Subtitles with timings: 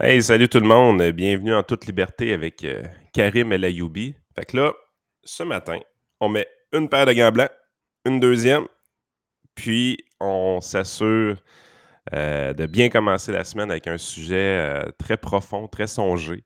[0.00, 1.00] Hey, salut tout le monde.
[1.12, 4.16] Bienvenue en toute liberté avec euh, Karim El Ayoubi.
[4.34, 4.74] Fait que là,
[5.22, 5.78] ce matin,
[6.18, 7.50] on met une paire de gants blancs,
[8.04, 8.66] une deuxième,
[9.54, 11.36] puis on s'assure
[12.12, 16.44] euh, de bien commencer la semaine avec un sujet euh, très profond, très songé,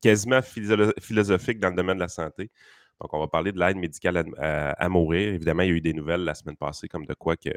[0.00, 2.50] quasiment philosophique dans le domaine de la santé.
[2.98, 5.34] Donc, on va parler de l'aide médicale à, mourir.
[5.34, 7.50] Évidemment, il y a eu des nouvelles la semaine passée, comme de quoi que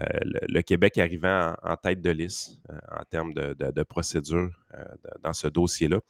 [0.00, 0.04] euh,
[0.48, 4.84] le, Québec arrivant en, tête de liste euh, en termes de, procédure euh,
[5.22, 6.00] dans ce dossier-là.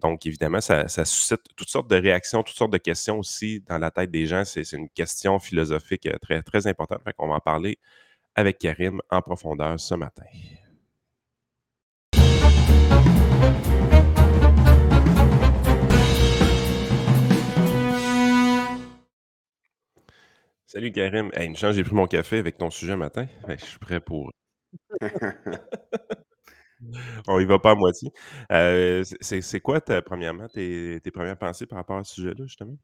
[0.00, 3.90] Donc, évidemment, ça, suscite toutes sortes de réactions, toutes sortes de questions aussi dans la
[3.90, 4.44] tête des gens.
[4.44, 7.00] C'est une question philosophique très, très importante.
[7.18, 7.78] On va en parler
[8.34, 10.24] avec Karim en profondeur ce matin.
[20.70, 21.30] Salut Karim.
[21.34, 23.26] une chance, j'ai pris mon café avec ton sujet matin.
[23.48, 24.30] je suis prêt pour.
[27.26, 28.10] On y va pas à moitié.
[28.52, 32.76] Euh, c'est quoi, premièrement, tes, tes premières pensées par rapport à ce sujet-là, justement?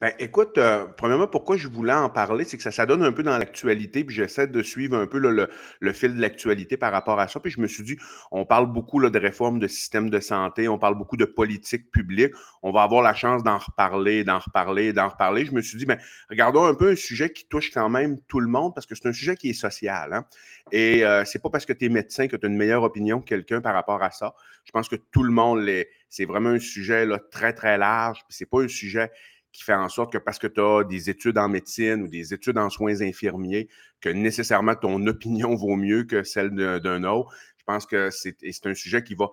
[0.00, 3.10] Ben, écoute, euh, premièrement, pourquoi je voulais en parler, c'est que ça, ça donne un
[3.10, 5.50] peu dans l'actualité, puis j'essaie de suivre un peu le,
[5.80, 7.40] le, fil de l'actualité par rapport à ça.
[7.40, 7.98] Puis je me suis dit,
[8.30, 11.90] on parle beaucoup là, de réforme de système de santé, on parle beaucoup de politique
[11.90, 15.44] publique, on va avoir la chance d'en reparler, d'en reparler, d'en reparler.
[15.44, 15.98] Je me suis dit, ben,
[16.30, 19.08] regardons un peu un sujet qui touche quand même tout le monde, parce que c'est
[19.08, 20.12] un sujet qui est social.
[20.12, 20.24] Hein?
[20.70, 23.20] Et euh, c'est pas parce que tu es médecin que tu as une meilleure opinion
[23.20, 24.34] que quelqu'un par rapport à ça.
[24.64, 25.88] Je pense que tout le monde l'est.
[26.08, 29.10] C'est vraiment un sujet là, très, très large, puis c'est pas un sujet
[29.52, 32.34] qui fait en sorte que parce que tu as des études en médecine ou des
[32.34, 33.68] études en soins infirmiers,
[34.00, 37.30] que nécessairement ton opinion vaut mieux que celle d'un autre.
[37.56, 39.26] Je pense que c'est un sujet qui va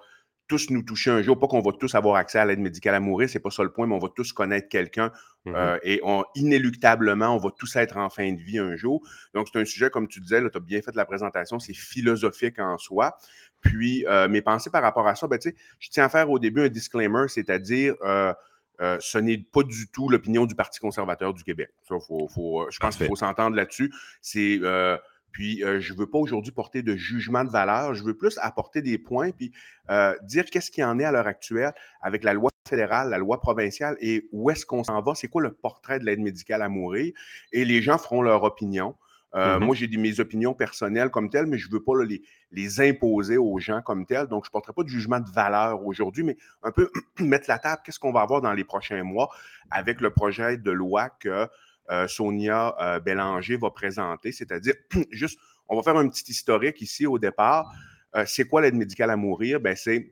[0.47, 1.39] tous nous toucher un jour.
[1.39, 3.71] Pas qu'on va tous avoir accès à l'aide médicale à mourir, c'est pas ça le
[3.71, 5.11] point, mais on va tous connaître quelqu'un
[5.45, 9.01] mmh euh, et on, inéluctablement, on va tous être en fin de vie un jour.
[9.33, 12.59] Donc, c'est un sujet, comme tu disais, tu as bien fait la présentation, c'est philosophique
[12.59, 13.17] en soi.
[13.61, 16.61] Puis, euh, mes pensées par rapport à ça, ben, je tiens à faire au début
[16.61, 18.33] un disclaimer, c'est-à-dire, euh,
[18.81, 21.69] euh, ce n'est pas du tout l'opinion du Parti conservateur du Québec.
[21.87, 23.93] Ça, faut, euh, je pense qu'il faut s'entendre là-dessus.
[24.21, 24.97] C'est euh,
[25.31, 27.93] puis je ne veux pas aujourd'hui porter de jugement de valeur.
[27.93, 29.51] Je veux plus apporter des points puis
[30.23, 33.97] dire qu'est-ce qu'il en est à l'heure actuelle avec la loi fédérale, la loi provinciale
[33.99, 35.13] et où est-ce qu'on s'en va.
[35.13, 37.13] C'est quoi le portrait de l'aide médicale à mourir
[37.51, 38.95] et les gens feront leur opinion.
[39.35, 41.93] Euh, mmh moi, j'ai mes opinions personnelles comme telles, mais je ne veux pas
[42.51, 44.27] les, imposer aux gens comme telles.
[44.27, 47.59] Donc, je ne porterai pas de jugement de valeur aujourd'hui, mais un peu mettre la
[47.59, 49.29] table, qu'est-ce qu'on va avoir dans les prochains mois
[49.71, 51.47] avec le projet de loi que
[51.91, 54.31] euh, Sonia euh, Bélanger va présenter.
[54.31, 54.75] C'est-à-dire,
[55.11, 57.73] juste, on va faire un petit historique ici au départ.
[58.25, 59.59] c'est quoi l'aide médicale à mourir?
[59.59, 60.11] Ben, c'est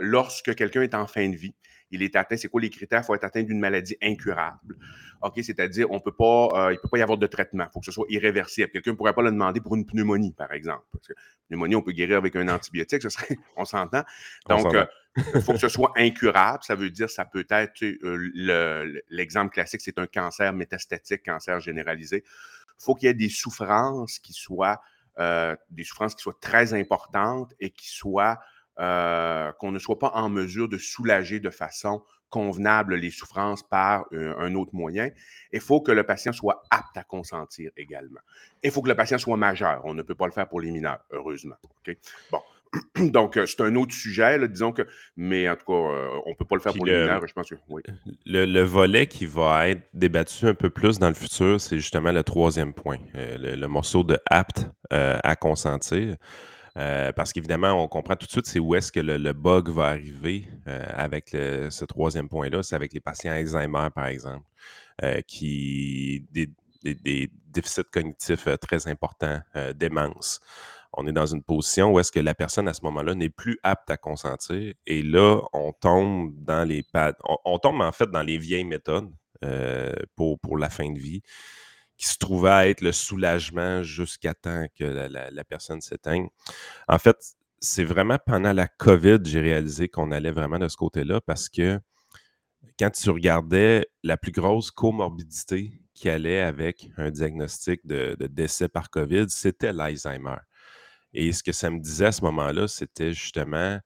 [0.00, 1.54] lorsque quelqu'un est en fin de vie
[1.94, 3.00] il est atteint, c'est quoi les critères?
[3.02, 4.76] Il faut être atteint d'une maladie incurable.
[5.22, 7.64] OK, c'est-à-dire, on peut pas, euh, il ne peut pas y avoir de traitement.
[7.64, 8.68] Il faut que ce soit irréversible.
[8.70, 10.82] Quelqu'un ne pourrait pas le demander pour une pneumonie, par exemple.
[10.92, 11.12] Parce que
[11.48, 14.02] pneumonie, on peut guérir avec un antibiotique, ce serait, on s'entend.
[14.48, 14.84] Donc, euh,
[15.34, 16.64] il faut que ce soit incurable.
[16.64, 22.24] Ça veut dire, ça peut être, euh, l'exemple classique, c'est un cancer métastatique, cancer généralisé.
[22.26, 24.80] Il faut qu'il y ait des souffrances qui soient,
[25.16, 28.40] des souffrances qui soient très importantes et qui soient
[28.80, 34.06] euh, qu'on ne soit pas en mesure de soulager de façon convenable les souffrances par
[34.12, 35.10] euh, un autre moyen.
[35.52, 38.18] Il faut que le patient soit apte à consentir également.
[38.64, 39.82] Il faut que le patient soit majeur.
[39.84, 41.54] On ne peut pas le faire pour les mineurs, heureusement.
[42.32, 42.40] Bon.
[42.96, 44.82] Donc, euh, c'est un autre sujet, disons que,
[45.16, 45.72] mais en tout cas,
[46.26, 47.82] on ne peut pas le faire pour les mineurs, je pense que oui.
[48.26, 52.24] Le, volet qui va être débattu un peu plus dans le futur, c'est justement le
[52.24, 56.16] troisième point, le, morceau de apte à consentir.
[56.76, 59.86] Euh, parce qu'évidemment, on comprend tout de suite c'est où est-ce que le, bug va
[59.86, 62.62] arriver euh, avec ce troisième point-là.
[62.62, 64.46] C'est avec les patients Alzheimer, par exemple,
[65.02, 66.50] euh, qui des,
[66.82, 69.40] des, déficits cognitifs très importants,
[69.76, 70.40] démence.
[70.92, 73.58] On est dans une position où est-ce que la personne à ce moment-là n'est plus
[73.62, 74.74] apte à consentir.
[74.86, 76.84] Et là, on tombe dans les
[77.28, 79.10] on, on tombe en fait dans les vieilles méthodes
[80.16, 81.22] pour, pour la fin de vie
[81.96, 86.28] qui se trouvait à être le soulagement jusqu'à temps que la, personne s'éteigne.
[86.88, 87.16] En fait,
[87.60, 91.80] c'est vraiment pendant la COVID, j'ai réalisé qu'on allait vraiment de ce côté-là parce que
[92.78, 98.90] quand tu regardais la plus grosse comorbidité qui allait avec un diagnostic de, décès par
[98.90, 100.36] COVID, c'était l'Alzheimer.
[101.12, 103.78] Et ce que ça me disait à ce moment-là, c'était justement,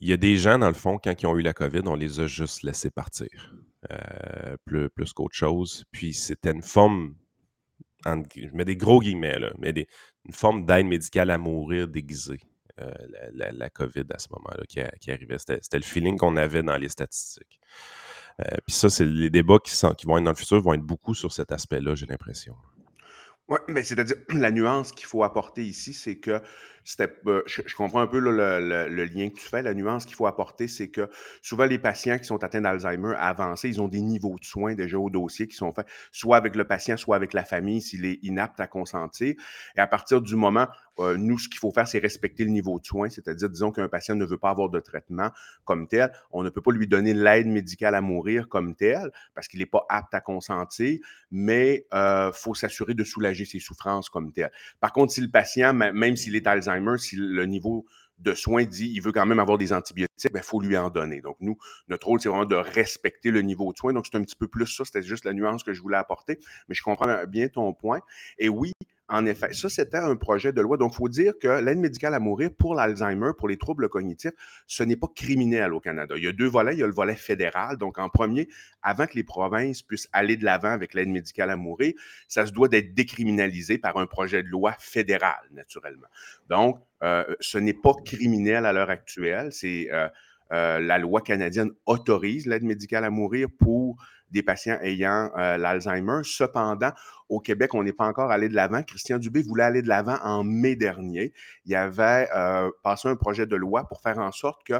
[0.00, 1.94] il y a des gens, dans le fond, quand ils ont eu la COVID, on
[1.94, 3.54] les a juste laissés partir.
[3.90, 5.84] Euh, plus, plus qu'autre chose.
[5.90, 7.16] Puis c'était une forme,
[8.06, 9.74] je mets des gros guillemets, là, mais
[10.24, 12.40] une forme d'aide médicale à mourir déguisée.
[12.80, 12.90] Euh,
[13.34, 15.36] la, COVID à ce moment-là qui, arrivait.
[15.38, 17.60] C'était le feeling qu'on avait dans les statistiques.
[18.40, 20.80] Euh, puis ça, c'est les débats qui, qui vont être dans le futur vont être
[20.80, 22.56] beaucoup sur cet aspect-là, j'ai l'impression.
[23.48, 26.40] Oui, mais c'est-à-dire, la nuance qu'il faut apporter ici, c'est que
[27.00, 29.62] euh, je, comprends un peu le, lien que tu fais.
[29.62, 31.08] La nuance qu'il faut apporter, c'est que
[31.40, 34.98] souvent les patients qui sont atteints d'Alzheimer avancé, ils ont des niveaux de soins déjà
[34.98, 38.18] au dossier qui sont faits, soit avec le patient, soit avec la famille s'il est
[38.22, 39.34] inapte à consentir.
[39.76, 40.66] Et à partir du moment
[40.98, 43.88] euh, nous, ce qu'il faut faire, c'est respecter le niveau de soins, c'est-à-dire, disons qu'un
[43.88, 45.30] patient ne veut pas avoir de traitement
[45.64, 49.48] comme tel, on ne peut pas lui donner l'aide médicale à mourir comme tel parce
[49.48, 50.98] qu'il n'est pas apte à consentir,
[51.30, 54.50] mais il euh, faut s'assurer de soulager ses souffrances comme tel.
[54.80, 57.86] Par contre, si le patient, même s'il est Alzheimer, si le niveau
[58.18, 60.90] de soins dit il veut quand même avoir des antibiotiques, il ben, faut lui en
[60.90, 61.20] donner.
[61.20, 61.58] Donc, nous,
[61.88, 63.92] notre rôle, c'est vraiment de respecter le niveau de soins.
[63.92, 64.84] Donc, c'est un petit peu plus ça.
[64.84, 66.38] C'était juste la nuance que je voulais apporter.
[66.68, 68.00] Mais je comprends bien ton point.
[68.38, 68.72] Et oui,
[69.12, 70.78] en effet, ça, c'était un projet de loi.
[70.78, 74.32] Donc, il faut dire que l'aide médicale à mourir pour l'Alzheimer, pour les troubles cognitifs,
[74.66, 76.14] ce n'est pas criminel au Canada.
[76.16, 76.72] Il y a deux volets.
[76.72, 77.76] Il y a le volet fédéral.
[77.76, 78.48] Donc, en premier,
[78.82, 81.92] avant que les provinces puissent aller de l'avant avec l'aide médicale à mourir,
[82.26, 86.08] ça se doit d'être décriminalisé par un projet de loi fédéral, naturellement.
[86.48, 89.52] Donc, euh, ce n'est pas criminel à l'heure actuelle.
[89.52, 90.08] C'est euh,
[90.52, 96.22] euh, la loi canadienne autorise l'aide médicale à mourir pour des patients ayant l'Alzheimer.
[96.24, 96.90] Cependant,
[97.28, 98.82] au Québec, on n'est pas encore allé de l'avant.
[98.82, 101.32] Christian Dubé voulait aller de l'avant en mai dernier.
[101.66, 102.28] Il avait
[102.82, 104.74] passé un projet de loi pour faire en sorte que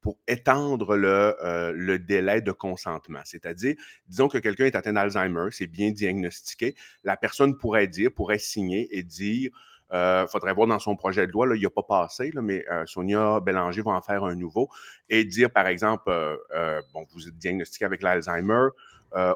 [0.00, 1.36] pour étendre le,
[1.74, 3.20] le délai de consentement.
[3.24, 3.76] C'est-à-dire,
[4.08, 6.74] disons que quelqu'un est atteint d'Alzheimer, c'est bien diagnostiqué,
[7.04, 9.50] la personne pourrait dire, pourrait signer et dire
[9.92, 12.86] euh, faudrait voir dans son projet de loi, là, il n'a pas passé, mais euh,
[12.86, 14.70] Sonia Bélanger va en faire un nouveau
[15.10, 18.68] et dire, par exemple, euh, bon, vous êtes diagnostiqué avec l'Alzheimer,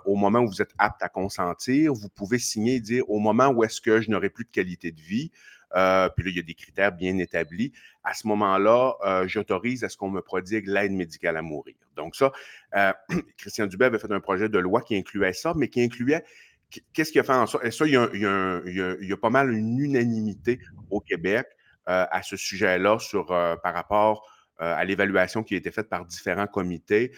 [0.07, 3.49] au moment où vous êtes apte à consentir, vous pouvez signer et dire au moment
[3.49, 5.31] où est-ce que je n'aurai plus de qualité de vie,
[5.71, 7.73] puis là, il y a des critères bien établis.
[8.03, 8.95] À ce moment-là,
[9.27, 11.75] j'autorise à ce qu'on me prodigue l'aide médicale à mourir.
[11.95, 12.33] Donc, ça,
[13.37, 16.25] Christian Dubé avait fait un projet de loi qui incluait ça, mais qui incluait
[16.93, 17.65] Qu'est-ce qui a fait en sorte?
[17.65, 20.59] Et ça, il y a, pas mal une unanimité
[20.91, 21.47] au Québec
[21.89, 24.29] euh, à ce sujet-là sur euh, par rapport
[24.61, 27.13] euh, à l'évaluation qui a été faite par différents comités.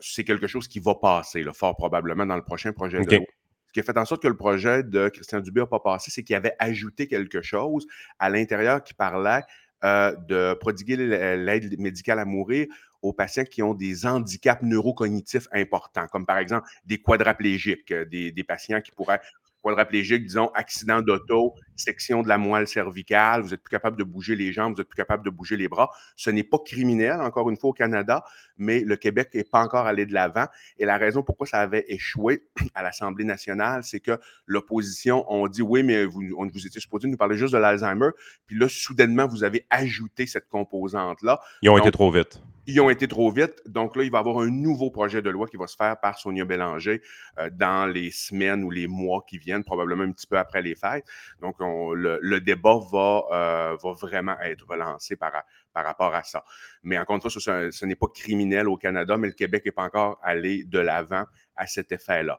[0.00, 3.24] c'est quelque chose qui va passer, fort probablement, dans le prochain projet de loi.
[3.66, 6.10] Ce qui a fait en sorte que le projet de Christian Dubé n'a pas passé,
[6.10, 7.86] c'est qu'il avait ajouté quelque chose
[8.18, 9.42] à l'intérieur qui parlait
[9.82, 12.66] de prodiguer l'aide médicale à mourir
[13.02, 18.44] aux patients qui ont des handicaps neurocognitifs importants, comme par exemple des quadraplégiques, euh, des,
[18.44, 19.20] patients qui pourraient
[19.62, 24.36] quadraplégiques, disons, accident d'auto, section de la moelle cervicale, vous êtes plus capable de bouger
[24.36, 25.90] les jambes, vous êtes plus capable de bouger les bras.
[26.16, 28.24] Ce n'est pas criminel, encore une fois, au Canada,
[28.56, 30.46] mais le Québec n'est pas encore allé de l'avant.
[30.78, 35.62] Et la raison pourquoi ça avait échoué à l'Assemblée nationale, c'est que l'opposition ont dit
[35.62, 38.10] oui, mais vous, on, vous étiez supposé nous parler juste de l'Alzheimer.
[38.46, 41.40] Puis là, soudainement, vous avez ajouté cette composante-là.
[41.62, 43.62] Ils ont été trop vite ils ont été trop vite.
[43.64, 45.98] Donc là, il va y avoir un nouveau projet de loi qui va se faire
[45.98, 47.00] par Sonia Bélanger
[47.38, 50.74] euh, dans les semaines ou les mois qui viennent, probablement un petit peu après les
[50.74, 51.06] fêtes.
[51.40, 55.32] Donc, le, débat va, euh, va vraiment être relancé par,
[55.74, 56.44] rapport à ça.
[56.82, 59.84] Mais encore une fois, ce, n'est pas criminel au Canada, mais le Québec n'est pas
[59.84, 61.24] encore allé de l'avant
[61.56, 62.38] à cet effet-là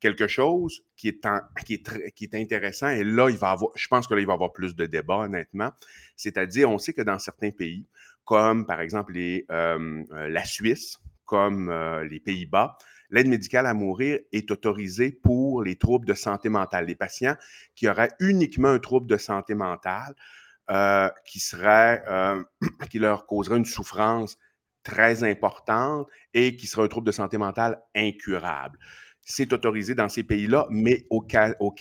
[0.00, 4.26] quelque chose qui est, intéressant, et là, il va avoir, je pense que là, il
[4.26, 5.72] va y avoir plus de débats, honnêtement.
[6.16, 7.86] C'est-à-dire, on sait que dans certains pays,
[8.24, 12.76] comme par exemple les, euh, la Suisse, comme euh, les Pays-Bas,
[13.10, 16.86] l'aide médicale à mourir est autorisée pour les troubles de santé mentale.
[16.86, 17.36] Les patients
[17.74, 20.14] qui auraient uniquement un trouble de santé mentale
[20.70, 21.40] euh, qui,
[22.98, 24.38] leur causerait une souffrance
[24.82, 28.78] très importante et qui serait un trouble de santé mentale incurable.
[29.22, 31.24] C'est autorisé dans ces pays-là, mais au,
[31.60, 31.74] au,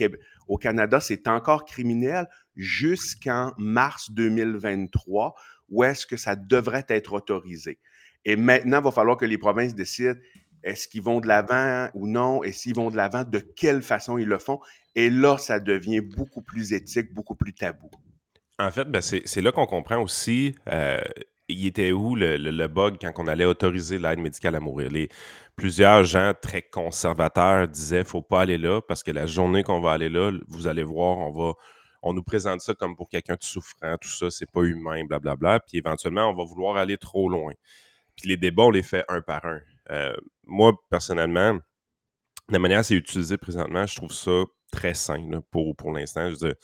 [0.47, 5.35] au Canada, c'est encore criminel jusqu'en mars 2023
[5.69, 7.79] où est-ce que ça devrait être autorisé.
[8.25, 10.19] Et maintenant, il va falloir que les provinces décident
[10.63, 14.17] est-ce qu'ils vont de l'avant ou non, et s'ils vont de l'avant, de quelle façon
[14.17, 14.59] ils le font.
[14.95, 17.89] Et là, ça devient beaucoup plus éthique, beaucoup plus tabou.
[18.57, 20.99] En fait, ben, c'est là qu'on comprend aussi, euh,
[21.47, 24.89] il était où le, bug quand on allait autoriser l'aide médicale à mourir.
[24.91, 25.07] Les,
[25.55, 29.91] plusieurs gens très conservateurs disaient faut pas aller là parce que la journée qu'on va
[29.91, 31.53] aller là, vous allez voir, on va
[32.01, 35.59] on nous présente ça comme pour quelqu'un de souffrant, tout ça, c'est pas humain, blablabla.
[35.61, 37.53] Puis éventuellement, on va vouloir aller trop loin.
[38.15, 39.59] Puis les débats, on les fait un par un.
[39.91, 40.15] Euh,
[40.45, 41.57] moi, personnellement,
[42.49, 46.31] la manière c'est utilisé présentement, je trouve ça très sain pour, pour l'instant.
[46.31, 46.55] Je veux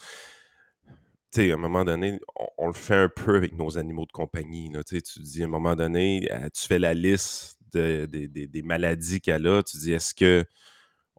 [1.37, 2.19] à un moment donné,
[2.57, 4.71] on, le fait un peu avec nos animaux de compagnie.
[4.87, 9.63] tu dis, à un moment donné, euh, tu fais la liste des maladies qu'elle a.
[9.63, 10.45] Tu dis, est-ce que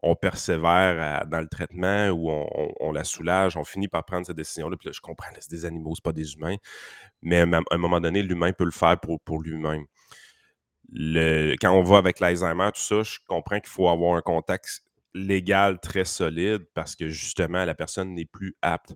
[0.03, 4.77] on persévère dans le traitement ou on, la soulage, on finit par prendre cette décision-là.
[4.77, 6.55] Puis je comprends, c'est des animaux, c'est pas des humains.
[7.21, 9.85] Mais à un moment donné, l'humain peut le faire pour, pour lui-même.
[11.59, 14.83] quand on va avec l'Alzheimer, tout ça, je comprends qu'il faut avoir un contact
[15.15, 18.93] légal très solide parce que justement, la personne n'est plus apte.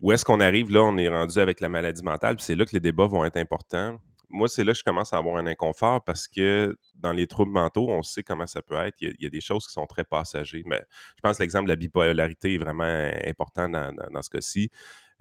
[0.00, 0.70] où est-ce qu'on arrive?
[0.70, 3.24] Là, on est rendu avec la maladie mentale, puis c'est là que les débats vont
[3.24, 3.98] être importants.
[4.28, 7.52] Moi, c'est là que je commence à avoir un inconfort parce que dans les troubles
[7.52, 8.96] mentaux, on sait comment ça peut être.
[9.00, 10.62] Il y a, des choses qui sont très passagères.
[10.66, 10.82] Mais
[11.16, 14.70] je pense que l'exemple de la bipolarité est vraiment important dans, ce cas-ci.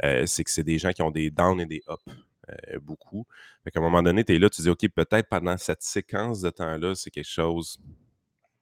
[0.03, 2.15] Euh, c'est que c'est des gens qui ont des downs et des ups.
[2.49, 3.25] Euh, beaucoup.
[3.63, 6.41] Fait qu'à un moment donné, tu es là, tu dis, OK, peut-être pendant cette séquence
[6.41, 7.79] de temps-là, c'est quelque chose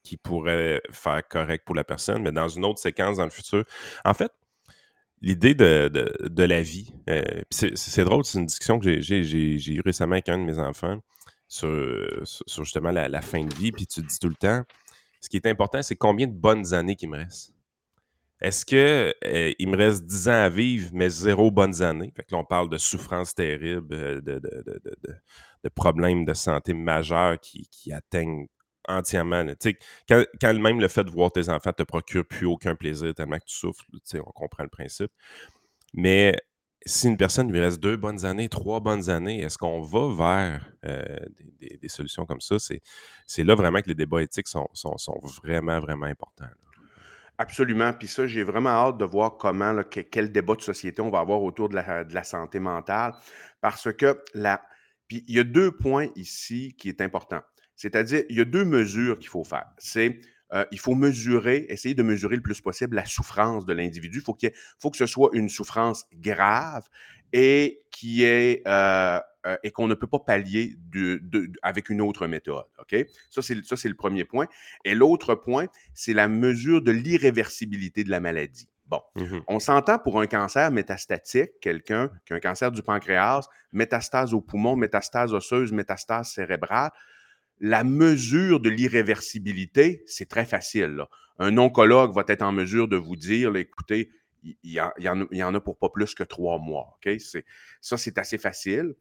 [0.04, 3.66] qui pourrait faire correct pour la personne, mais dans une autre séquence dans le futur.
[4.06, 4.32] En fait,
[5.24, 10.30] l'idée de, la vie, euh, c'est drôle, c'est une discussion que j'ai eue récemment avec
[10.30, 11.00] un de mes enfants
[11.48, 12.24] sur,
[12.58, 14.64] justement la, fin de vie, puis tu dis tout le temps,
[15.22, 17.54] ce qui est important, c'est combien de bonnes années qu'il me reste.
[18.42, 22.12] Est-ce qu'il euh, me reste 10 ans à vivre, mais zéro bonnes années?
[22.14, 27.94] Fait que là, on parle de souffrances terribles, euh, de, problèmes de santé majeurs qui,
[27.94, 28.48] atteignent
[28.88, 29.46] entièrement.
[30.08, 33.38] Quand, quand, même le fait de voir tes enfants te procure plus aucun plaisir tellement
[33.38, 33.84] que tu souffres,
[34.16, 35.12] on comprend le principe.
[35.94, 36.36] Mais
[36.86, 40.72] si une personne lui reste deux bonnes années, trois bonnes années, est-ce qu'on va vers
[40.86, 41.20] euh,
[41.60, 42.58] des, solutions comme ça?
[42.60, 46.50] C'est là vraiment que les débats éthiques sont, sont vraiment, vraiment importants.
[47.38, 47.94] Absolument.
[47.94, 51.42] Puis ça, j'ai vraiment hâte de voir comment, quel débat de société on va avoir
[51.42, 53.14] autour de la, santé mentale.
[53.60, 54.24] Parce que
[55.08, 57.42] puis il y a deux points ici qui est important.
[57.76, 59.66] C'est-à-dire, il y a deux mesures qu'il faut faire.
[59.78, 60.20] C'est
[60.54, 64.20] euh, il faut mesurer, essayer de mesurer le plus possible la souffrance de l'individu.
[64.20, 66.84] Il faut, qu'il faut que ce soit une souffrance grave
[67.32, 70.78] et qui est euh, euh, et qu'on ne peut pas pallier
[71.64, 72.64] avec une autre méthode.
[72.80, 72.96] OK?
[73.30, 74.48] Ça, c'est le premier point.
[74.86, 78.70] Et l'autre point, c'est la mesure de l'irréversibilité de la maladie.
[78.86, 83.48] Bon, mmh on s'entend pour un cancer métastatique, quelqu'un qui a un cancer du pancréas,
[83.72, 86.92] métastase au poumon, métastase osseuse, métastase cérébrale.
[87.66, 91.06] La mesure de l'irréversibilité, c'est très facile.
[91.40, 94.12] Un oncologue va être en mesure de vous dire, écoutez,
[94.44, 97.00] il y, en, a pour pas plus que trois mois.
[97.80, 98.96] Ça, c'est assez facile.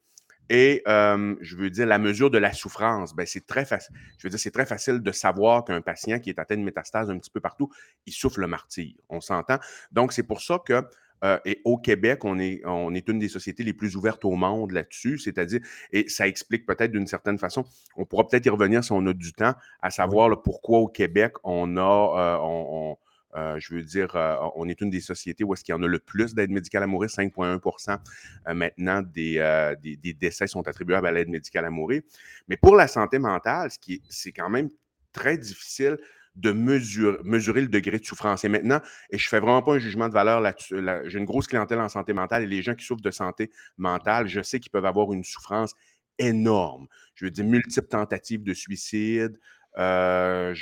[0.48, 3.96] Et je veux dire, la mesure de la souffrance, ben, c'est très facile.
[4.16, 7.10] Je veux dire, c'est très facile de savoir qu'un patient qui est atteint de métastase
[7.10, 7.68] un petit peu partout,
[8.06, 8.94] il souffre le martyr.
[9.08, 9.58] On s'entend?
[9.90, 10.84] Donc, c'est pour ça que
[11.44, 14.72] et au Québec, on est, on est une des sociétés les plus ouvertes au monde
[14.72, 15.60] là-dessus, c'est-à-dire,
[15.92, 17.64] et ça explique peut-être d'une certaine façon,
[17.96, 21.34] on pourra peut-être y revenir si on a du temps, à savoir pourquoi au Québec,
[21.44, 22.96] on a, on,
[23.34, 25.82] euh, je veux dire, euh, on est une des sociétés où est-ce qu'il y en
[25.82, 27.08] a le plus d'aide médicale à mourir.
[27.08, 27.98] 5,1%
[28.48, 32.02] euh, maintenant des, des, décès sont attribuables à l'aide médicale à mourir.
[32.48, 34.68] Mais pour la santé mentale, ce qui c'est quand même
[35.12, 35.98] très difficile
[36.34, 38.44] de mesurer, mesurer le degré de souffrance.
[38.44, 41.24] Et maintenant, et je ne fais vraiment pas un jugement de valeur là-dessus, j'ai une
[41.24, 44.60] grosse clientèle en santé mentale et les gens qui souffrent de santé mentale, je sais
[44.60, 45.74] qu'ils peuvent avoir une souffrance
[46.18, 46.86] énorme.
[47.14, 49.38] Je veux dire, multiples tentatives de suicide,
[49.78, 50.54] euh,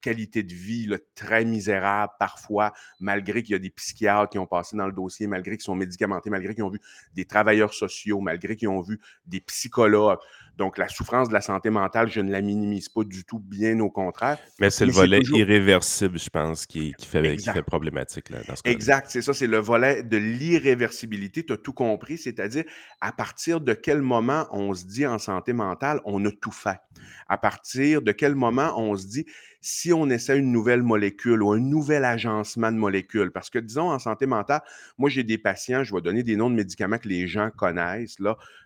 [0.00, 4.76] qualité de vie très misérable parfois, malgré qu'il y a des psychiatres qui ont passé
[4.76, 6.80] dans le dossier, malgré qu'ils sont médicamentés, malgré qu'ils ont vu
[7.14, 10.18] des travailleurs sociaux, malgré qu'ils ont vu des psychologues.
[10.58, 13.78] Donc, la souffrance de la santé mentale, je ne la minimise pas du tout, bien
[13.80, 14.38] au contraire.
[14.60, 18.62] Mais c'est le volet irréversible, je pense, qui, fait, qui fait, problématique là, dans ce
[18.64, 21.44] Exact, c'est ça, c'est le volet de l'irréversibilité.
[21.44, 22.64] Tu as tout compris, c'est-à-dire
[23.00, 26.78] à partir de quel moment on se dit en santé mentale, on a tout fait?
[27.28, 29.26] À partir de quel moment on se dit,
[29.62, 33.30] si on essaie une nouvelle molécule ou un nouvel agencement de molécules?
[33.30, 34.60] Parce que, disons, en santé mentale,
[34.98, 38.16] moi, j'ai des patients, je vais donner des noms de médicaments que les gens connaissent.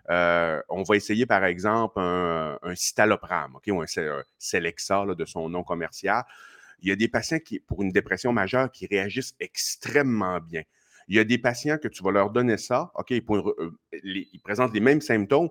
[0.08, 3.86] Euh, on va essayer, par exemple, un, citalopram, ou un,
[4.38, 6.24] Celexa de son nom commercial.
[6.80, 10.62] Il y a des patients qui, pour une dépression majeure, qui réagissent extrêmement bien.
[11.08, 13.70] Il y a des patients que tu vas leur donner ça, OK, euh,
[14.02, 15.50] ils présentent les mêmes symptômes,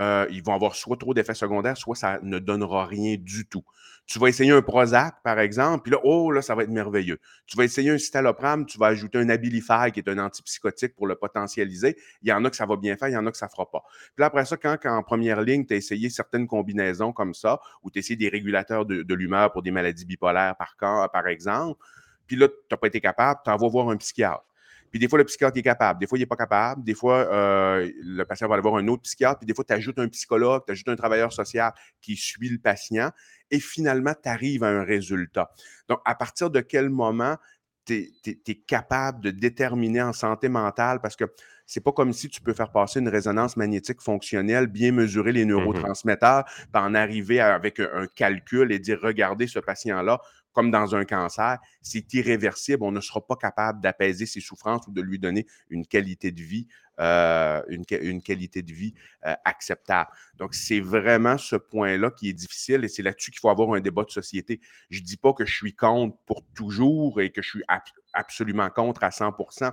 [0.00, 3.64] euh, ils vont avoir soit trop d'effets secondaires, soit ça ne donnera rien du tout.
[4.06, 7.20] Tu vas essayer un Prozac, par exemple, puis là, oh, là, ça va être merveilleux.
[7.46, 11.06] Tu vas essayer un citalopram, tu vas ajouter un Abilify, qui est un antipsychotique pour
[11.06, 11.96] le potentialiser.
[12.22, 13.46] Il y en a que ça va bien faire, il y en a que ça
[13.46, 13.82] ne fera pas.
[13.86, 17.60] Puis là, après ça, quand, en première ligne, tu as essayé certaines combinaisons comme ça,
[17.82, 21.78] ou tu as essayé des régulateurs de, l'humeur pour des maladies bipolaires, par, par exemple,
[22.26, 24.44] puis là, tu n'as pas été capable, tu vas voir un psychiatre.
[24.90, 27.18] Puis des fois, le psychiatre est capable, des fois, il n'est pas capable, des fois,
[27.32, 30.08] euh, le patient va aller voir un autre psychiatre, puis des fois, tu ajoutes un
[30.08, 33.10] psychologue, tu ajoutes un travailleur social qui suit le patient,
[33.50, 35.50] et finalement, tu arrives à un résultat.
[35.88, 37.36] Donc, à partir de quel moment
[37.84, 41.24] tu es, capable de déterminer en santé mentale, parce que
[41.66, 45.44] c'est pas comme si tu peux faire passer une résonance magnétique fonctionnelle, bien mesurer les
[45.44, 50.20] mmh neurotransmetteurs, puis en arriver avec un calcul et dire, regardez ce patient-là,
[50.52, 52.82] comme dans un cancer, c'est irréversible.
[52.82, 56.42] On ne sera pas capable d'apaiser ses souffrances ou de lui donner une qualité de
[56.42, 56.66] vie,
[57.00, 58.94] euh, une, qualité de vie
[59.26, 60.10] euh, acceptable.
[60.36, 63.80] Donc, c'est vraiment ce point-là qui est difficile et c'est là-dessus qu'il faut avoir un
[63.80, 64.60] débat de société.
[64.90, 67.64] Je ne dis pas que je suis contre pour toujours et que je suis
[68.12, 69.72] absolument contre à 100%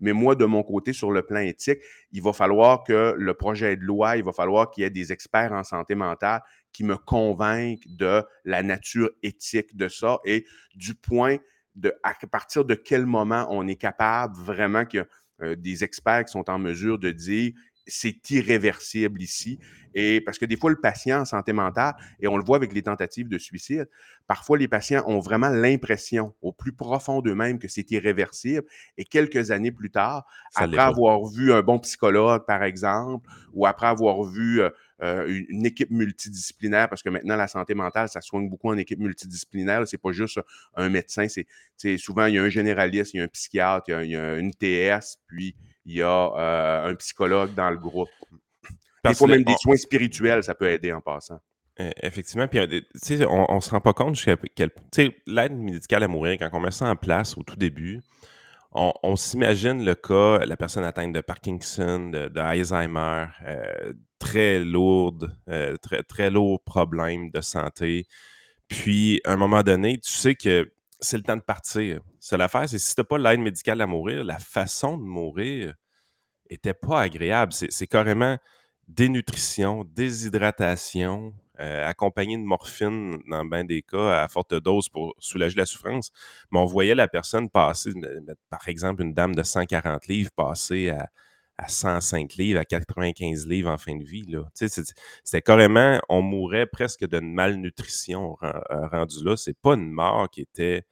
[0.00, 1.80] Mais moi, de mon côté, sur le plan éthique,
[2.12, 5.12] il va falloir que le projet de loi, il va falloir qu'il y ait des
[5.12, 6.42] experts en santé mentale
[6.78, 11.38] qui me convainquent de la nature éthique de ça et du point
[11.74, 15.04] de à partir de quel moment on est capable vraiment a
[15.42, 17.52] euh, des experts qui sont en mesure de dire
[17.88, 19.58] c'est irréversible ici.
[19.94, 22.72] Et parce que des fois, le patient en santé mentale, et on le voit avec
[22.72, 23.88] les tentatives de suicide,
[24.26, 28.64] parfois les patients ont vraiment l'impression au plus profond d'eux-mêmes que c'est irréversible.
[28.98, 33.86] Et quelques années plus tard, après avoir vu un bon psychologue, par exemple, ou après
[33.86, 34.68] avoir vu euh,
[35.02, 38.98] euh, une, équipe multidisciplinaire, parce que maintenant, la santé mentale, ça soigne beaucoup en équipe
[38.98, 39.86] multidisciplinaire.
[39.86, 40.40] C'est pas juste
[40.74, 43.92] un médecin, c'est souvent, il y a un généraliste, il y a un psychiatre, il
[43.92, 45.54] y a, il y a une TS, puis
[45.86, 48.08] il y a euh, un psychologue dans le groupe.
[49.04, 51.40] Des fois, même des soins spirituels, ça peut aider en passant.
[51.80, 54.70] E, effectivement, puis euh, on ne se rend pas compte jusqu'à quel
[55.26, 58.00] l'aide médicale à mourir, quand on met ça en place au tout début,
[58.72, 65.36] on, s'imagine le cas, la personne atteinte de Parkinson, de, Alzheimer, euh, très lourde,
[65.82, 68.06] très, très lourd problème de santé.
[68.68, 70.70] Puis, à un moment donné, tu sais que
[71.00, 72.00] c'est le temps de partir.
[72.20, 75.74] C'est l'affaire, c'est si tu n'as pas l'aide médicale à mourir, la façon de mourir
[76.50, 77.52] n'était pas agréable.
[77.52, 78.36] C'est carrément
[78.88, 85.56] dénutrition, déshydratation, euh, accompagné de morphine dans bien des cas à forte dose pour soulager
[85.56, 86.10] la souffrance.
[86.50, 87.92] Mais on voyait la personne passer,
[88.48, 91.08] par exemple, une dame de 140 livres passer à,
[91.66, 94.24] 105 livres, à 95 livres en fin de vie.
[94.54, 98.52] C'était carrément, on mourait presque d'une malnutrition euh,
[98.88, 99.36] rendu là.
[99.36, 100.84] C'est pas une mort qui était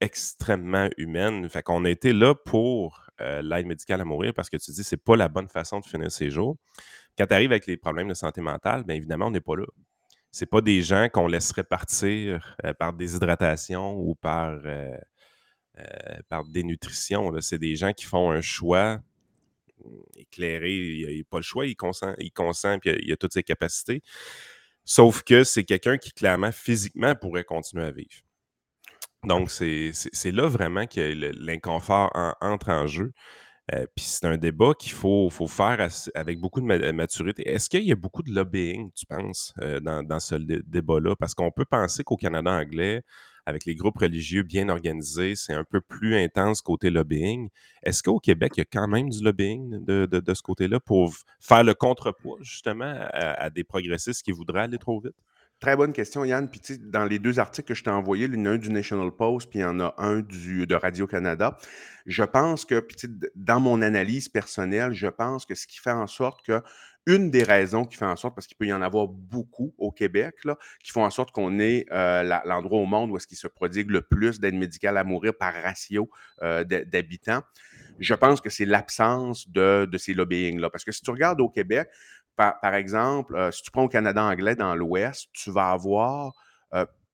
[0.00, 1.48] extrêmement humaine.
[1.48, 4.84] Fait qu'on a été là pour euh, l'aide médicale à mourir parce que tu dis
[4.84, 6.56] c'est pas la bonne façon de finir ses jours.
[7.18, 9.66] Quand tu arrives avec les problèmes de santé mentale, bien évidemment, on n'est pas là.
[10.30, 14.58] C'est pas des gens qu'on laisserait partir euh, par déshydratation ou par,
[16.28, 17.32] par dénutrition.
[17.40, 19.00] C'est des gens qui font un choix
[20.16, 20.72] éclairé.
[20.72, 22.30] Il n'a pas le choix, il consent, il
[23.02, 24.02] il a toutes ses capacités.
[24.84, 28.22] Sauf que c'est quelqu'un qui, clairement, physiquement, pourrait continuer à vivre.
[29.24, 29.92] Donc, c'est
[30.32, 31.00] là vraiment que
[31.44, 33.12] l'inconfort entre en jeu.
[33.74, 37.46] Euh, puis c'est un débat qu'il faut, faut faire avec beaucoup de maturité.
[37.46, 41.16] Est-ce qu'il y a beaucoup de lobbying, tu penses, euh, dans, ce débat-là?
[41.16, 43.02] Parce qu'on peut penser qu'au Canada anglais,
[43.48, 47.48] avec les groupes religieux bien organisés, c'est un peu plus intense côté lobbying.
[47.82, 51.64] Est-ce qu'au Québec, il y a quand même du lobbying de, ce côté-là pour faire
[51.64, 55.14] le contrepoids, justement, à des progressistes qui voudraient aller trop vite?
[55.60, 56.48] Très bonne question, Yann.
[56.50, 58.70] Puis, dans les deux articles que je t'ai envoyés, il y en a un du
[58.70, 61.56] National Post, puis il y en a un du, de Radio-Canada.
[62.04, 62.96] Je pense que, puis,
[63.34, 66.62] dans mon analyse personnelle, je pense que ce qui fait en sorte que
[67.08, 69.90] une des raisons qui fait en sorte, parce qu'il peut y en avoir beaucoup au
[69.90, 73.38] Québec, là, qui font en sorte qu'on est euh, l'endroit au monde où est-ce qu'il
[73.38, 76.10] se prodigue le plus d'aide médicale à mourir par ratio
[76.42, 77.42] euh, d'habitants,
[77.98, 80.68] je pense que c'est l'absence de, de, ces lobbying-là.
[80.68, 81.88] Parce que si tu regardes au Québec,
[82.36, 86.34] par, exemple, euh, si tu prends au Canada anglais dans l'Ouest, tu vas avoir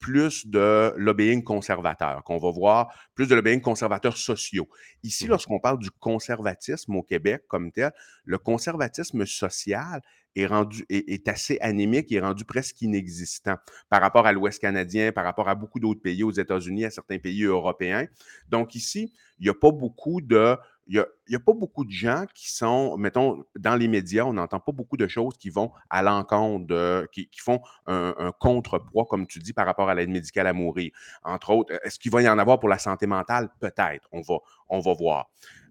[0.05, 4.69] plus de lobbying conservateur, qu'on va voir plus de lobbying conservateurs sociaux.
[5.03, 7.91] Ici, mmh lorsqu'on parle du conservatisme au Québec comme tel,
[8.27, 10.03] le conservatisme social
[10.37, 13.57] est rendu est, assez anémique, est rendu presque inexistant
[13.89, 17.19] par rapport à l'Ouest canadien, par rapport à beaucoup d'autres pays, aux États-Unis, à certains
[17.19, 18.07] pays européens.
[18.49, 22.27] Donc ici, il n'y a pas beaucoup de il n'y a, pas beaucoup de gens
[22.35, 26.03] qui sont, mettons, dans les médias, on n'entend pas beaucoup de choses qui vont à
[26.03, 30.93] l'encontre qui, font un, contrepoids, comme tu dis, par rapport à l'aide médicale à mourir.
[31.23, 33.49] Entre autres, est-ce qu'il va y en avoir pour la santé mentale?
[33.61, 34.37] Peut-être, on va,
[34.69, 35.31] on va voir.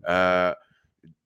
[0.10, 0.54] Euh,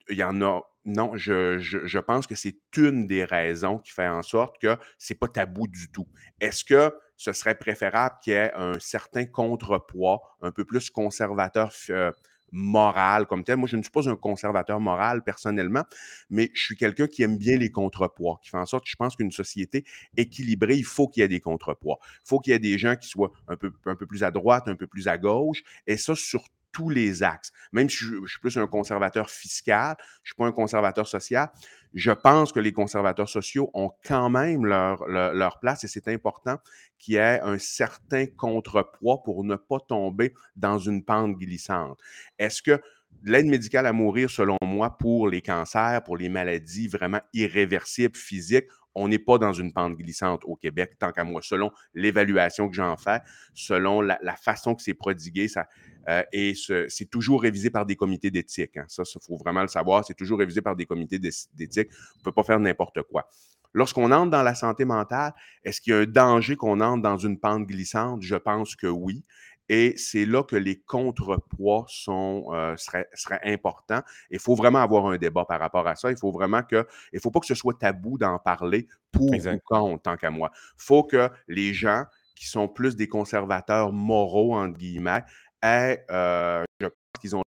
[0.10, 0.62] il y en a.
[0.90, 5.12] Non, je, je pense que c'est une des raisons qui fait en sorte que ce
[5.12, 6.08] n'est pas tabou du tout.
[6.40, 11.74] Est-ce que ce serait préférable qu'il y ait un certain contrepoids, un peu plus conservateur
[11.90, 12.14] euh,
[12.54, 13.58] moral comme tel?
[13.58, 15.84] Moi, je ne suis pas un conservateur moral personnellement,
[16.30, 18.96] mais je suis quelqu'un qui aime bien les contrepoids, qui fait en sorte que je
[18.96, 19.84] pense qu'une société
[20.16, 22.00] équilibrée, il faut qu'il y ait des contrepoids.
[22.24, 24.32] Il faut qu'il y ait des gens qui soient un peu, un peu plus à
[24.32, 26.46] droite, un peu plus à gauche, et ça sur
[26.78, 27.52] tous les axes.
[27.72, 31.50] Même si je, suis plus un conservateur fiscal, je ne suis pas un conservateur social,
[31.96, 36.60] je pense que les conservateurs sociaux ont quand même leur, leur, place et c'est important
[37.00, 42.00] qu'il y ait un certain contrepoids pour ne pas tomber dans une pente glissante.
[42.38, 42.80] Est-ce que
[43.24, 48.68] l'aide médicale à mourir, selon moi, pour les cancers, pour les maladies vraiment irréversibles physiques,
[49.00, 52.76] on n'est pas dans une pente glissante au Québec, tant qu'à moi, selon l'évaluation que
[52.76, 53.20] j'en fais,
[53.54, 55.68] selon la, façon que c'est prodigué, ça,
[56.10, 58.78] euh, et c'est toujours révisé par des comités d'éthique.
[58.78, 58.86] Hein.
[58.88, 61.90] Ça, il faut vraiment le savoir, c'est toujours révisé par des comités d'éthique.
[62.16, 63.30] On ne peut pas faire n'importe quoi.
[63.74, 67.18] Lorsqu'on entre dans la santé mentale, est-ce qu'il y a un danger qu'on entre dans
[67.18, 68.22] une pente glissante?
[68.22, 69.24] Je pense que oui.
[69.70, 74.02] Et c'est là que les contrepoids sont, euh, seraient, importants.
[74.32, 76.10] Il faut vraiment avoir un débat par rapport à ça.
[76.10, 79.60] Il faut vraiment que, il faut pas que ce soit tabou d'en parler pour ou
[79.66, 80.52] contre, tant qu'à moi.
[80.54, 85.24] Il faut que les gens qui sont plus des conservateurs moraux, entre guillemets,
[85.64, 87.44] aient, euh, je pense qu'ils ont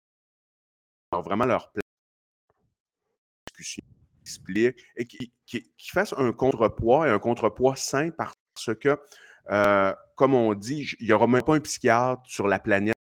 [1.23, 1.83] vraiment leur place.
[3.49, 3.83] Discussion
[4.23, 8.35] explique et qui, qui, fasse un contrepoids et un contrepoids sain parce
[8.81, 8.99] que,
[9.51, 12.95] euh, comme on dit, il n'y aura même pas un psychiatre sur la planète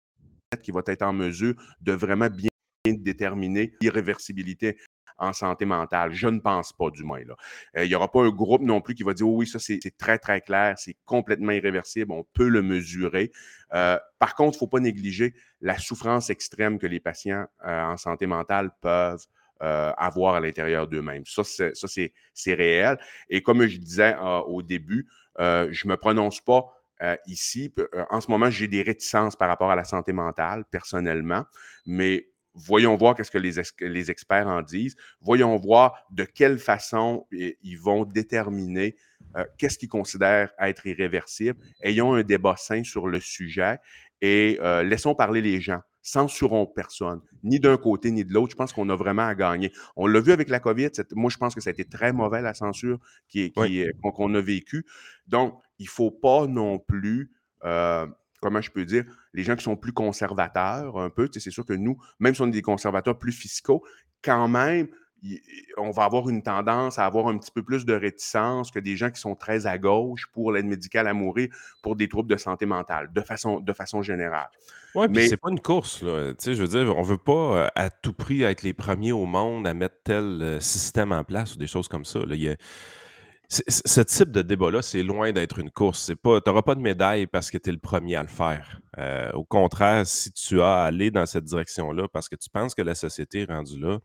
[0.61, 2.49] qui va être en mesure de vraiment bien
[2.85, 4.77] déterminer l'irréversibilité
[5.17, 6.13] en santé mentale.
[6.13, 7.23] Je ne pense pas, du moins.
[7.25, 7.36] Là.
[7.78, 9.80] Euh, il n'y aura pas un groupe non plus qui va dire oui, ça c'est
[9.97, 13.32] très, très clair, c'est complètement irréversible, on peut le mesurer.
[13.73, 17.97] Euh, par contre, il ne faut pas négliger la souffrance extrême que les patients en
[17.97, 19.25] santé mentale peuvent
[19.63, 21.23] euh, avoir à l'intérieur d'eux-mêmes.
[21.25, 22.99] Ça, c'est réel.
[23.30, 25.08] Et comme je disais euh, au début,
[25.39, 26.73] euh, je ne me prononce pas
[27.25, 27.73] ici.
[28.10, 31.45] En ce moment, j'ai des réticences par rapport à la santé mentale, personnellement,
[31.86, 34.95] mais voyons voir qu'est-ce que les, les, experts en disent.
[35.21, 38.95] Voyons voir de quelle façon ils vont déterminer
[39.57, 41.59] qu'est-ce qu'ils considèrent être irréversible.
[41.81, 43.77] Ayons un débat sain sur le sujet
[44.21, 48.51] et laissons parler les gens censurons personne, ni d'un côté ni de l'autre.
[48.51, 49.73] Je pense qu'on a vraiment à gagner.
[49.95, 50.91] On l'a vu avec la COVID.
[51.13, 52.99] Moi, je pense que ça a été très mauvais, la censure
[53.33, 54.85] qu'on a vécue.
[55.27, 57.31] Donc, il ne faut pas non plus,
[57.63, 58.05] euh,
[58.45, 61.73] comment je peux dire, les gens qui sont plus conservateurs, un peu, c'est sûr que
[61.73, 63.84] nous, même si on est des conservateurs plus fiscaux,
[64.23, 64.88] quand même,
[65.77, 68.95] on va avoir une tendance à avoir un petit peu plus de réticence que des
[68.95, 71.49] gens qui sont très à gauche pour l'aide médicale à mourir
[71.81, 74.49] pour des troubles de santé mentale, de façon, de façon générale.
[74.93, 76.34] Oui, mais c'est pas une course, là.
[76.34, 79.12] Tu sais, je veux dire, on veut pas euh, à tout prix être les premiers
[79.12, 82.19] au monde à mettre tel euh, système en place ou des choses comme ça.
[83.49, 86.08] Ce type de débat-là, c'est loin d'être une course.
[86.08, 88.79] Tu n'auras pas de médaille parce que tu es le premier à le faire.
[88.97, 92.81] Euh, au contraire, si tu as allé dans cette direction-là parce que tu penses que
[92.81, 93.99] la société est rendue là,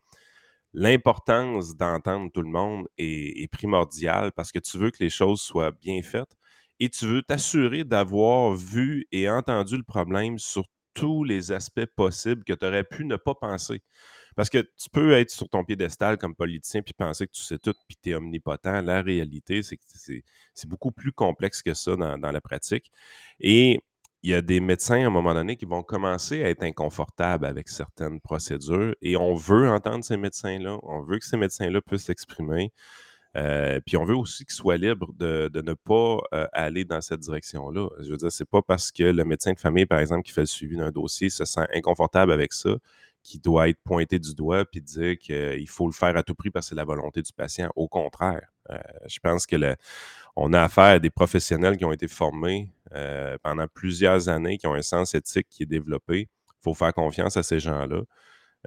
[0.73, 5.41] l'importance d'entendre tout le monde est, est primordiale parce que tu veux que les choses
[5.41, 6.35] soient bien faites
[6.79, 12.43] et tu veux t'assurer d'avoir vu et entendu le problème sur tous les aspects possibles
[12.43, 13.81] que tu aurais pu ne pas penser.
[14.35, 17.57] Parce que tu peux être sur ton piédestal comme politicien puis penser que tu sais
[17.57, 18.81] tout puis tu es omnipotent.
[18.81, 19.83] La réalité, c'est que
[20.53, 22.91] c'est beaucoup plus complexe que ça dans, la pratique.
[23.39, 23.81] Et
[24.23, 27.45] il y a des médecins à un moment donné qui vont commencer à être inconfortables
[27.45, 32.05] avec certaines procédures et on veut entendre ces médecins-là, on veut que ces médecins-là puissent
[32.05, 32.71] s'exprimer.
[33.37, 37.21] Euh, puis on veut aussi qu'il soit libre de, ne pas euh, aller dans cette
[37.21, 37.87] direction-là.
[38.01, 40.41] Je veux dire, c'est pas parce que le médecin de famille, par exemple, qui fait
[40.41, 42.75] le suivi d'un dossier se sent inconfortable avec ça
[43.23, 46.49] qu'il doit être pointé du doigt puis dire qu'il faut le faire à tout prix
[46.49, 47.69] parce que c'est la volonté du patient.
[47.75, 49.75] Au contraire, euh, je pense que
[50.35, 52.73] on a affaire à des professionnels qui ont été formés
[53.43, 56.29] pendant plusieurs années, qui ont un sens éthique qui est développé.
[56.61, 58.03] Il faut faire confiance à ces gens-là.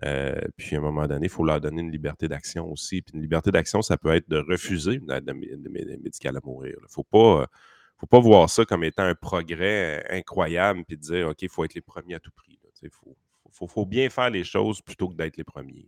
[0.03, 3.03] Euh, puis à un moment donné, il faut leur donner une liberté d'action aussi.
[3.03, 5.31] Puis une liberté d'action, ça peut être de refuser une aide
[6.03, 6.75] médicale à mourir.
[6.79, 7.47] Il ne faut pas,
[7.99, 11.75] faut pas voir ça comme étant un progrès incroyable puis dire OK, il faut être
[11.75, 12.59] les premiers à tout prix.
[12.83, 13.17] Il faut,
[13.55, 15.87] faut, bien faire les choses plutôt que d'être les premiers.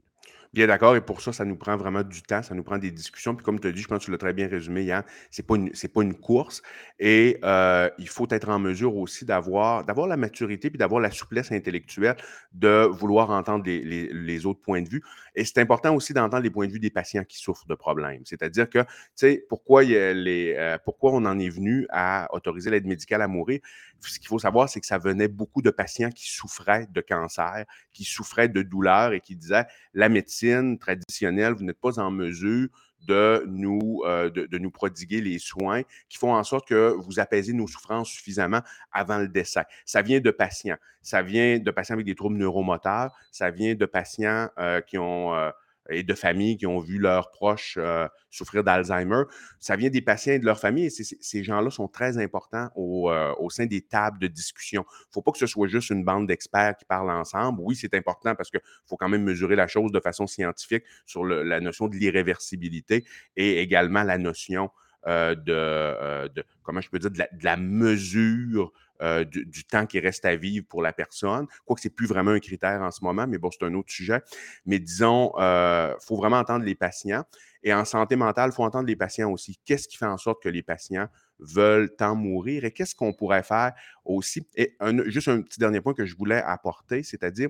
[0.52, 2.90] Bien d'accord, et pour ça, ça nous prend vraiment du temps, ça nous prend des
[2.90, 3.34] discussions.
[3.34, 5.42] Puis comme tu as dit, je pense que tu l'as très bien résumé, Yann, ce
[5.42, 6.62] n'est pas, une, pas une course.
[6.98, 11.52] Et euh, il faut être en mesure aussi d'avoir, la maturité puis d'avoir la souplesse
[11.52, 12.16] intellectuelle
[12.52, 15.02] de vouloir entendre les, autres points de vue.
[15.34, 18.22] Et c'est important aussi d'entendre les points de vue des patients qui souffrent de problèmes.
[18.24, 23.20] C'est-à-dire que, tu sais, pourquoi, euh, pourquoi on en est venu à autoriser l'aide médicale
[23.20, 23.60] à mourir?
[24.00, 27.64] Ce qu'il faut savoir, c'est que ça venait beaucoup de patients qui souffraient de cancer,
[27.92, 32.68] qui souffraient de douleurs et qui disaient la médecine traditionnelle, vous n'êtes pas en mesure
[33.06, 37.52] de nous, euh, de, nous prodiguer les soins qui font en sorte que vous apaisez
[37.52, 38.60] nos souffrances suffisamment
[38.92, 39.64] avant le décès.
[39.84, 40.76] Ça vient de patients.
[41.02, 43.14] Ça vient de patients avec des troubles neuromoteurs.
[43.30, 45.50] Ça vient de patients euh, qui ont euh,
[45.90, 49.22] et de familles qui ont vu leurs proches euh, souffrir d'Alzheimer.
[49.60, 53.10] Ça vient des patients et de leur famille et ces gens-là sont très importants au,
[53.10, 54.84] euh, au, sein des tables de discussion.
[54.88, 57.60] Il ne faut pas que ce soit juste une bande d'experts qui parlent ensemble.
[57.62, 61.24] Oui, c'est important parce qu'il faut quand même mesurer la chose de façon scientifique sur
[61.24, 63.04] la notion de l'irréversibilité
[63.36, 64.70] et également la notion
[65.06, 70.24] euh, de, de, comment je peux dire, de la mesure euh, du, temps qui reste
[70.24, 71.46] à vivre pour la personne.
[71.64, 73.90] Quoique ce n'est plus vraiment un critère en ce moment, mais bon, c'est un autre
[73.90, 74.20] sujet.
[74.64, 77.24] Mais disons, il euh, faut vraiment entendre les patients.
[77.62, 79.58] Et en santé mentale, il faut entendre les patients aussi.
[79.64, 83.42] Qu'est-ce qui fait en sorte que les patients veulent tant mourir et qu'est-ce qu'on pourrait
[83.42, 83.72] faire
[84.04, 84.46] aussi?
[84.54, 87.48] Et juste un petit dernier point que je voulais apporter, c'est-à-dire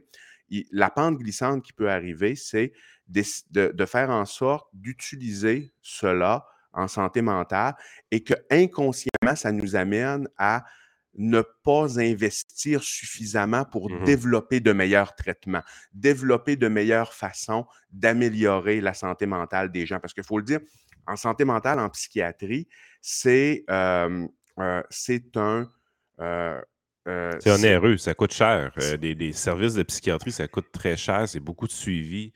[0.72, 2.72] la pente glissante qui peut arriver, c'est
[3.09, 7.74] de, de, faire en sorte d'utiliser cela en santé mentale
[8.11, 10.64] et que inconsciemment, ça nous amène à
[11.18, 18.81] ne pas investir suffisamment pour Mmh développer de meilleurs traitements, développer de meilleures façons d'améliorer
[18.81, 19.98] la santé mentale des gens.
[20.00, 20.61] Parce qu'il faut le dire,
[21.07, 22.68] en santé mentale, en psychiatrie,
[23.00, 24.26] c'est euh,
[24.59, 25.70] euh, c'est un...
[26.20, 26.61] euh,
[27.09, 28.72] euh, C'est onéreux, ça coûte cher.
[29.00, 31.29] Des, des services de psychiatrie, ça coûte très cher.
[31.29, 32.33] C'est beaucoup de suivi.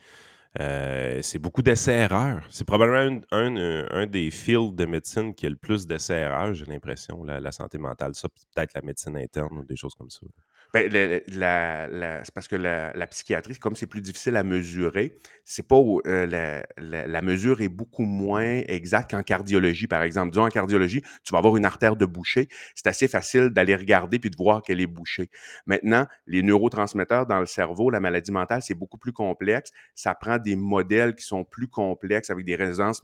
[0.58, 2.44] Euh, c'est beaucoup d'essais-erreurs.
[2.50, 7.22] C'est probablement euh, un des fields de médecine qui a le plus d'essais-erreurs, j'ai l'impression,
[7.22, 8.14] la, santé mentale.
[8.14, 10.26] Ça, peut-être la médecine interne ou des choses comme ça.
[10.72, 10.88] Ben,
[11.28, 16.62] la- c'est parce que la, psychiatrie, comme c'est plus difficile à mesurer, c'est pas euh,
[16.78, 20.30] la, mesure est beaucoup moins exacte qu'en cardiologie, par exemple.
[20.30, 22.48] Disons en cardiologie, tu vas avoir une artère de bouchée.
[22.76, 25.28] C'est assez facile d'aller regarder puis de voir qu'elle est bouchée.
[25.66, 29.72] Maintenant, les neurotransmetteurs dans le cerveau, la maladie mentale, c'est beaucoup plus complexe.
[29.96, 33.02] Ça prend des modèles qui sont plus complexes avec des résonances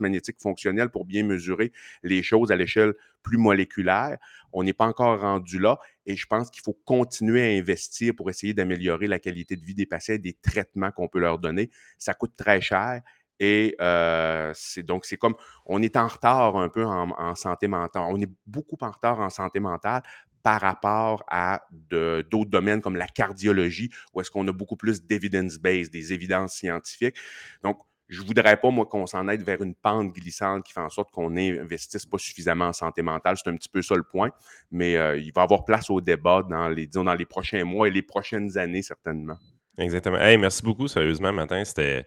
[0.00, 4.18] magnétiques fonctionnelles pour bien mesurer les choses à l'échelle plus moléculaire.
[4.52, 5.78] On n'est pas encore rendu là.
[6.06, 9.74] Et je pense qu'il faut continuer à investir pour essayer d'améliorer la qualité de vie
[9.74, 11.70] des patients des traitements qu'on peut leur donner.
[11.98, 13.02] Ça coûte très cher.
[13.40, 15.34] Et euh, c'est donc, c'est comme,
[15.66, 18.04] on est en retard un peu en, santé mentale.
[18.08, 20.02] On est beaucoup en retard en santé mentale
[20.42, 25.92] par rapport à d'autres domaines comme la cardiologie, où est-ce qu'on a beaucoup plus d'evidence-based,
[25.92, 27.16] des évidences scientifiques.
[27.62, 30.80] Donc, je ne voudrais pas, moi, qu'on s'en aille vers une pente glissante qui fait
[30.80, 33.36] en sorte qu'on n'investisse pas suffisamment en santé mentale.
[33.36, 34.30] C'est un petit peu ça le point
[34.72, 37.64] mais euh, il va y avoir place au débat dans les, disons, dans les prochains
[37.64, 39.36] mois et les prochaines années, certainement.
[39.78, 40.18] Exactement.
[40.18, 41.64] Hey, merci beaucoup, sérieusement, matin.
[41.64, 42.06] C'était.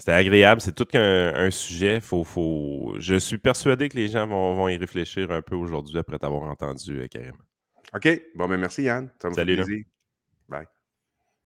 [0.00, 2.00] C'était agréable, c'est tout qu'un un sujet.
[2.00, 2.94] Faut, faut...
[3.00, 6.44] Je suis persuadé que les gens vont, vont y réfléchir un peu aujourd'hui après t'avoir
[6.44, 7.34] entendu, euh, Karim.
[7.92, 8.22] OK.
[8.36, 9.10] Bon, ben merci, Yann.
[9.20, 9.64] Ça me fait Salut, là.
[9.64, 9.84] plaisir.